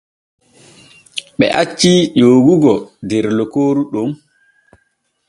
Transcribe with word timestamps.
Ɓe 1.37 1.45
acci 1.61 1.91
ƴoogogo 2.19 2.73
der 3.09 3.25
lokooru 3.37 3.81
ɗon. 3.91 4.09